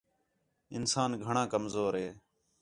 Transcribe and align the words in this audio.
انسان 0.77 1.11
گھݨاں 1.25 1.47
کمزور 1.53 1.93
ہے 2.01 2.07